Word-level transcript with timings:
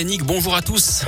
Bonjour 0.00 0.54
à 0.54 0.62
tous. 0.62 1.02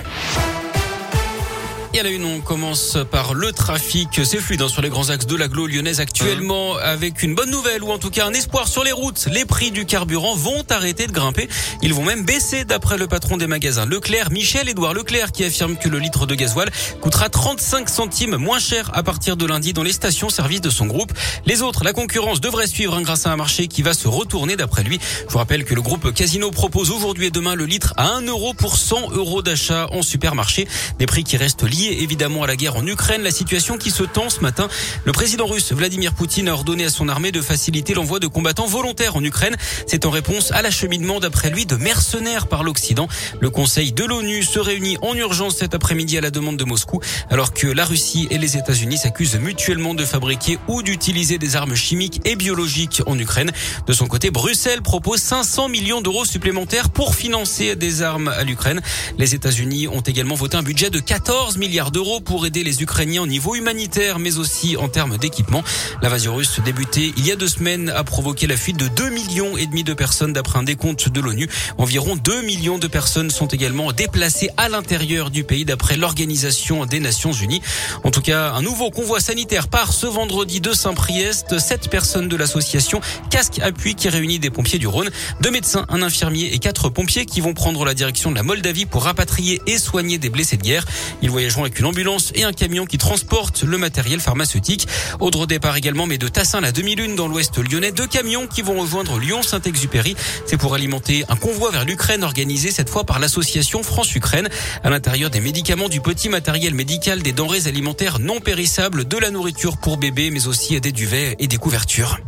Et 1.93 1.99
à 1.99 2.05
la 2.05 2.11
une, 2.11 2.25
on 2.25 2.41
commence 2.41 2.99
par 3.11 3.35
le 3.35 3.51
trafic. 3.51 4.21
C'est 4.23 4.39
fluide 4.39 4.63
hein, 4.63 4.69
sur 4.69 4.81
les 4.81 4.91
grands 4.91 5.11
axes 5.11 5.27
de 5.27 5.35
l'agglo 5.35 5.67
lyonnaise 5.67 5.99
actuellement 5.99 6.77
avec 6.77 7.25
une 7.25 7.35
bonne 7.35 7.51
nouvelle 7.51 7.83
ou 7.83 7.91
en 7.91 7.99
tout 7.99 8.11
cas 8.11 8.27
un 8.27 8.33
espoir 8.33 8.69
sur 8.69 8.85
les 8.85 8.93
routes. 8.93 9.27
Les 9.33 9.45
prix 9.45 9.73
du 9.73 9.87
carburant 9.87 10.37
vont 10.37 10.63
arrêter 10.71 11.09
de 11.09 11.13
grimper. 11.13 11.49
Ils 11.83 11.93
vont 11.93 12.05
même 12.05 12.25
baisser 12.25 12.65
d'après 12.65 12.97
le 12.97 13.09
patron 13.09 13.39
des 13.39 13.49
magasins 13.49 13.87
Leclerc, 13.87 14.31
Michel-Édouard 14.31 14.95
Leclerc, 14.95 15.33
qui 15.33 15.43
affirme 15.43 15.77
que 15.77 15.89
le 15.89 15.99
litre 15.99 16.27
de 16.27 16.37
gasoil 16.37 16.71
coûtera 17.01 17.29
35 17.29 17.89
centimes 17.89 18.37
moins 18.37 18.61
cher 18.61 18.89
à 18.95 19.03
partir 19.03 19.37
de 19.37 19.45
lundi 19.45 19.73
dans 19.73 19.83
les 19.83 19.93
stations-service 19.93 20.61
de 20.61 20.71
son 20.71 20.87
groupe. 20.87 21.13
Les 21.45 21.61
autres, 21.61 21.83
la 21.83 21.93
concurrence 21.93 22.41
devrait 22.41 22.69
suivre 22.69 22.95
hein, 22.95 23.03
grâce 23.03 23.27
à 23.27 23.33
un 23.33 23.37
marché 23.37 23.67
qui 23.67 23.83
va 23.83 23.95
se 23.95 24.07
retourner 24.07 24.55
d'après 24.55 24.85
lui. 24.85 25.01
Je 25.27 25.33
vous 25.33 25.39
rappelle 25.39 25.65
que 25.65 25.75
le 25.75 25.83
groupe 25.83 26.15
Casino 26.15 26.53
propose 26.53 26.93
aujourd'hui 26.93 27.27
et 27.27 27.31
demain 27.33 27.57
le 27.57 27.67
litre 27.67 27.95
à 27.97 28.11
1 28.11 28.23
euro 28.27 28.55
pour 28.55 28.77
100 28.77 29.11
euros 29.11 29.43
d'achat 29.43 29.89
en 29.91 30.03
supermarché. 30.03 30.69
Des 31.01 31.07
prix 31.07 31.25
qui 31.25 31.37
restent 31.37 31.65
évidemment 31.89 32.43
à 32.43 32.47
la 32.47 32.57
guerre 32.57 32.77
en 32.77 32.87
Ukraine, 32.87 33.23
la 33.23 33.31
situation 33.31 33.79
qui 33.79 33.91
se 33.91 34.03
tend 34.03 34.31
ce 34.31 34.41
matin. 34.41 34.69
Le 35.05 35.13
président 35.13 35.47
russe 35.47 35.73
Vladimir 35.73 36.15
Poutine 36.15 36.49
a 36.49 36.53
ordonné 36.53 36.85
à 36.85 36.91
son 36.91 37.09
armée 37.09 37.33
de 37.33 37.41
faciliter 37.41 37.95
l'envoi 37.95 38.19
de 38.19 38.27
combattants 38.27 38.67
volontaires 38.67 39.17
en 39.17 39.25
Ukraine. 39.25 39.57
C'est 39.87 40.07
en 40.07 40.11
réponse 40.11 40.53
à 40.53 40.63
l'acheminement 40.63 41.21
d'après 41.21 41.51
lui 41.51 41.67
de 41.67 41.77
mercenaires 41.77 42.47
par 42.47 42.63
l'Occident. 42.63 43.09
Le 43.41 43.51
Conseil 43.51 43.93
de 43.93 44.05
l'ONU 44.05 44.43
se 44.43 44.59
réunit 44.59 44.99
en 45.03 45.15
urgence 45.15 45.57
cet 45.57 45.75
après-midi 45.75 46.19
à 46.19 46.21
la 46.21 46.31
demande 46.31 46.57
de 46.57 46.65
Moscou, 46.65 47.01
alors 47.31 47.53
que 47.53 47.67
la 47.67 47.85
Russie 47.85 48.27
et 48.31 48.39
les 48.39 48.57
États-Unis 48.57 48.99
s'accusent 48.99 49.37
mutuellement 49.37 49.95
de 49.95 50.05
fabriquer 50.05 50.59
ou 50.69 50.83
d'utiliser 50.83 51.39
des 51.39 51.57
armes 51.57 51.75
chimiques 51.75 52.21
et 52.25 52.37
biologiques 52.37 53.03
en 53.07 53.19
Ukraine. 53.19 53.51
De 53.87 53.93
son 53.93 54.07
côté, 54.07 54.31
Bruxelles 54.31 54.83
propose 54.83 55.21
500 55.21 55.69
millions 55.69 56.01
d'euros 56.01 56.25
supplémentaires 56.25 56.91
pour 56.91 57.15
financer 57.15 57.77
des 57.77 58.03
armes 58.03 58.29
à 58.29 58.45
l'Ukraine. 58.45 58.81
Les 59.19 59.35
États-Unis 59.35 59.89
ont 59.89 60.01
également 60.01 60.35
voté 60.35 60.57
un 60.57 60.63
budget 60.63 60.91
de 60.91 61.01
14 61.01 61.59
milliards 61.71 61.93
d'euros 61.93 62.19
pour 62.19 62.47
aider 62.47 62.65
les 62.65 62.83
Ukrainiens 62.83 63.23
au 63.23 63.29
niveau 63.29 63.55
humanitaire, 63.55 64.19
mais 64.19 64.39
aussi 64.39 64.77
en 64.77 64.89
termes 64.89 65.19
d'équipement. 65.19 65.63
L'invasion 66.03 66.35
russe 66.35 66.59
débutée 66.65 67.15
il 67.17 67.25
y 67.25 67.31
a 67.31 67.37
deux 67.37 67.47
semaines 67.47 67.91
a 67.91 68.03
provoqué 68.03 68.49
la 68.49 68.57
fuite 68.57 68.77
de 68.77 68.89
2 68.89 69.11
millions 69.11 69.57
et 69.57 69.67
demi 69.67 69.85
de 69.85 69.95
personnes 69.95 70.33
d'après 70.33 70.59
un 70.59 70.65
décompte 70.65 71.09
de 71.09 71.21
l'ONU. 71.21 71.49
Environ 71.79 72.17
2 72.17 72.43
millions 72.43 72.79
de 72.79 72.89
personnes 72.89 73.31
sont 73.31 73.47
également 73.47 73.93
déplacées 73.93 74.51
à 74.57 74.69
l'intérieur 74.69 75.31
du 75.31 75.45
pays 75.45 75.65
d'après 75.65 75.97
l'Organisation 75.97 76.87
des 76.87 76.99
Nations 76.99 77.33
Unies. 77.33 77.63
En 78.03 78.11
tout 78.11 78.21
cas, 78.21 78.51
un 78.51 78.63
nouveau 78.63 78.91
convoi 78.91 79.21
sanitaire 79.21 79.69
part 79.69 79.93
ce 79.93 80.07
vendredi 80.09 80.61
de 80.61 80.73
Saint-Priest. 80.73 81.61
Sept 81.61 81.89
personnes 81.89 82.27
de 82.27 82.35
l'association 82.35 83.01
Casque 83.31 83.61
Appui 83.61 83.95
qui 83.95 84.09
réunit 84.09 84.41
des 84.41 84.51
pompiers 84.51 84.81
du 84.81 84.89
Rhône, 84.89 85.11
deux 85.41 85.53
médecins, 85.53 85.87
un 85.89 86.03
infirmier 86.03 86.53
et 86.53 86.59
quatre 86.59 86.89
pompiers 86.89 87.27
qui 87.27 87.41
vont 87.41 87.55
prendre 87.55 87.85
la 87.85 87.95
direction 87.95 88.33
de 88.33 88.35
la 88.37 88.43
Moldavie 88.43 88.87
pour 88.87 89.05
rapatrier 89.05 89.63
et 89.69 89.79
soigner 89.79 90.19
des 90.19 90.31
blessés 90.31 90.57
de 90.57 90.63
guerre. 90.63 90.85
Ils 91.23 91.31
voyageront 91.31 91.60
avec 91.63 91.79
une 91.79 91.87
ambulance 91.87 92.33
et 92.35 92.45
un 92.45 92.53
camion 92.53 92.87
qui 92.87 92.99
transporte 92.99 93.63
le 93.63 93.79
matériel 93.79 94.21
pharmaceutique. 94.21 94.87
Autre 95.21 95.47
départ 95.47 95.77
également, 95.77 96.07
mais 96.07 96.19
de 96.19 96.29
Tassin 96.29 96.61
la 96.61 96.73
demi-lune 96.73 97.17
dans 97.17 97.29
l'ouest 97.29 97.59
lyonnais, 97.59 97.93
deux 97.93 98.07
camions 98.07 98.47
qui 98.47 98.63
vont 98.63 98.81
rejoindre 98.81 99.19
Lyon-Saint-Exupéry. 99.19 100.17
C'est 100.47 100.57
pour 100.57 100.75
alimenter 100.75 101.25
un 101.29 101.37
convoi 101.37 101.71
vers 101.71 101.85
l'Ukraine 101.85 102.25
organisé 102.25 102.71
cette 102.71 102.89
fois 102.89 103.05
par 103.05 103.19
l'association 103.19 103.83
France-Ukraine. 103.83 104.49
À 104.85 104.91
l'intérieur 104.91 105.31
des 105.31 105.41
médicaments, 105.41 105.89
du 105.89 106.01
petit 106.01 106.29
matériel 106.29 106.75
médical, 106.75 107.23
des 107.23 107.33
denrées 107.33 107.67
alimentaires 107.67 108.19
non 108.19 108.41
périssables, 108.41 109.07
de 109.07 109.17
la 109.19 109.31
nourriture 109.31 109.77
pour 109.77 109.97
bébés, 109.97 110.31
mais 110.31 110.47
aussi 110.47 110.81
des 110.81 110.93
duvets 110.93 111.37
et 111.39 111.47
des 111.47 111.57
couvertures. 111.57 112.19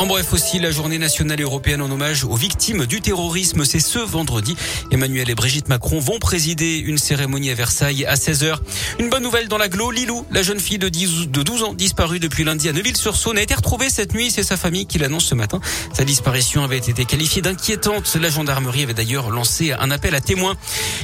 En 0.00 0.06
bref 0.06 0.32
aussi, 0.32 0.58
la 0.58 0.70
journée 0.70 0.96
nationale 0.96 1.42
européenne 1.42 1.82
en 1.82 1.90
hommage 1.90 2.24
aux 2.24 2.34
victimes 2.34 2.86
du 2.86 3.02
terrorisme, 3.02 3.66
c'est 3.66 3.80
ce 3.80 3.98
vendredi. 3.98 4.56
Emmanuel 4.90 5.28
et 5.28 5.34
Brigitte 5.34 5.68
Macron 5.68 6.00
vont 6.00 6.18
présider 6.18 6.78
une 6.78 6.96
cérémonie 6.96 7.50
à 7.50 7.54
Versailles 7.54 8.06
à 8.06 8.14
16h. 8.14 8.56
Une 8.98 9.10
bonne 9.10 9.22
nouvelle 9.22 9.48
dans 9.48 9.58
l'agglo, 9.58 9.90
Lilou, 9.90 10.24
la 10.30 10.42
jeune 10.42 10.58
fille 10.58 10.78
de, 10.78 10.88
10, 10.88 11.28
de 11.28 11.42
12 11.42 11.64
ans 11.64 11.74
disparue 11.74 12.18
depuis 12.18 12.44
lundi 12.44 12.70
à 12.70 12.72
Neuville-sur-Saône, 12.72 13.36
a 13.36 13.42
été 13.42 13.52
retrouvée 13.52 13.90
cette 13.90 14.14
nuit. 14.14 14.30
C'est 14.30 14.42
sa 14.42 14.56
famille 14.56 14.86
qui 14.86 14.98
l'annonce 14.98 15.26
ce 15.26 15.34
matin. 15.34 15.60
Sa 15.92 16.04
disparition 16.04 16.64
avait 16.64 16.78
été 16.78 17.04
qualifiée 17.04 17.42
d'inquiétante. 17.42 18.16
La 18.18 18.30
gendarmerie 18.30 18.84
avait 18.84 18.94
d'ailleurs 18.94 19.28
lancé 19.28 19.72
un 19.72 19.90
appel 19.90 20.14
à 20.14 20.22
témoins. 20.22 20.56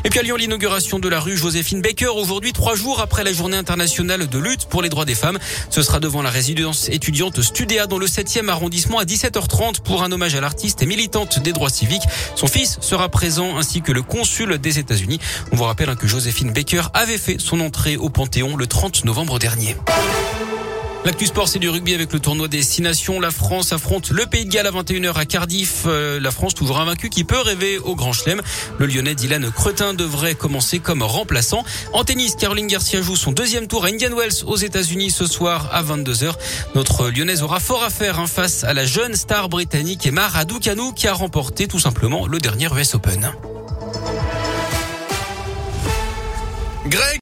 Et 0.04 0.09
puis 0.09 0.20
à 0.20 0.22
l'inauguration 0.22 0.99
de 0.99 1.09
la 1.10 1.20
rue 1.20 1.37
Joséphine 1.37 1.82
Baker 1.82 2.15
aujourd'hui, 2.16 2.54
trois 2.54 2.76
jours 2.76 3.03
après 3.03 3.25
la 3.25 3.34
journée 3.34 3.59
internationale 3.59 4.26
de 4.26 4.38
lutte 4.38 4.65
pour 4.70 4.81
les 4.81 4.88
droits 4.88 5.04
des 5.04 5.15
femmes. 5.15 5.38
Ce 5.69 5.82
sera 5.82 6.00
devant 6.00 6.22
la 6.22 6.31
résidence 6.31 6.88
étudiante 6.88 7.43
Studéa 7.43 7.87
dans 7.87 7.99
le 7.99 8.06
7e 8.06 8.49
arrondissement 8.49 8.85
à 8.94 9.04
17h30 9.04 9.80
pour 9.82 10.04
un 10.04 10.12
hommage 10.12 10.34
à 10.36 10.41
l'artiste 10.41 10.82
et 10.82 10.86
militante 10.86 11.41
des 11.41 11.52
droits 11.52 11.69
civiques. 11.69 12.04
Son 12.34 12.47
fils 12.47 12.78
sera 12.80 13.08
présent 13.08 13.58
ainsi 13.58 13.82
que 13.82 13.92
le 13.92 14.02
consul 14.02 14.58
des 14.58 14.78
États-Unis. 14.78 15.19
On 15.52 15.56
vous 15.56 15.64
rappelle 15.64 15.91
hein, 15.91 15.97
que 15.97 16.06
Joséphine 16.06 16.52
Baker 16.52 16.82
avait 16.94 17.19
fait 17.19 17.36
son 17.38 17.60
entrée 17.60 17.96
au 17.96 18.08
Panthéon 18.08 18.56
le 18.56 18.66
30 18.66 19.04
novembre 19.04 19.38
dernier. 19.38 19.76
L'actu 21.06 21.27
sport, 21.27 21.47
c'est 21.47 21.61
du 21.61 21.69
rugby 21.69 21.94
avec 21.94 22.12
le 22.12 22.19
tournoi 22.19 22.49
des 22.49 22.62
Six 22.62 22.83
Nations. 22.83 23.21
La 23.21 23.31
France 23.31 23.72
affronte 23.72 24.11
le 24.11 24.27
Pays 24.27 24.44
de 24.44 24.50
Galles 24.50 24.67
à 24.67 24.72
21h 24.72 25.15
à 25.15 25.25
Cardiff. 25.25 25.84
Euh, 25.87 26.19
la 26.19 26.33
France 26.33 26.53
toujours 26.53 26.81
invaincue 26.81 27.11
qui 27.11 27.22
peut 27.22 27.39
rêver 27.39 27.78
au 27.78 27.94
Grand 27.94 28.12
Chelem. 28.12 28.43
Le 28.78 28.87
Lyonnais 28.87 29.15
Dylan 29.15 29.53
Cretin 29.53 29.94
devrait 29.94 30.34
commencer 30.34 30.81
comme 30.81 31.05
remplaçant. 31.05 31.65
En 31.93 32.03
tennis, 32.03 32.34
Caroline 32.34 32.67
Garcia 32.67 33.00
joue 33.03 33.15
son 33.15 33.31
deuxième 33.31 33.69
tour 33.69 33.84
à 33.84 33.89
Indian 33.91 34.17
Wells 34.17 34.43
aux 34.47 34.56
États-Unis 34.56 35.12
ce 35.12 35.28
soir 35.28 35.71
à 35.72 35.81
22h. 35.84 36.33
Notre 36.75 37.09
Lyonnaise 37.09 37.44
aura 37.44 37.61
fort 37.61 37.84
à 37.84 37.91
faire 37.91 38.19
hein, 38.19 38.27
face 38.27 38.65
à 38.65 38.75
la 38.75 38.84
jeune 38.84 39.15
star 39.15 39.49
britannique 39.49 40.05
Emma 40.06 40.27
Raducanu 40.27 40.93
qui 40.93 41.06
a 41.06 41.15
remporté 41.15 41.69
tout 41.69 41.78
simplement 41.78 42.27
le 42.27 42.41
dernier 42.41 42.67
US 42.77 42.97
Open. 42.97 43.31
Greg 46.88 47.06